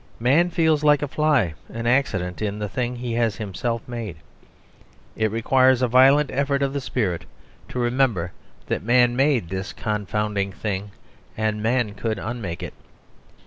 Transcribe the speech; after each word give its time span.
Man 0.19 0.49
feels 0.49 0.83
like 0.83 1.03
a 1.03 1.07
fly, 1.07 1.53
an 1.69 1.85
accident, 1.85 2.41
in 2.41 2.57
the 2.57 2.67
thing 2.67 2.95
he 2.95 3.13
has 3.13 3.35
himself 3.35 3.87
made. 3.87 4.15
It 5.15 5.29
requires 5.29 5.83
a 5.83 5.87
violent 5.87 6.31
effort 6.33 6.63
of 6.63 6.73
the 6.73 6.81
spirit 6.81 7.25
to 7.69 7.77
remember 7.77 8.31
that 8.65 8.81
man 8.81 9.15
made 9.15 9.49
this 9.49 9.73
confounding 9.73 10.53
thing 10.53 10.89
and 11.37 11.61
man 11.61 11.93
could 11.93 12.17
unmake 12.17 12.63
it. 12.63 12.73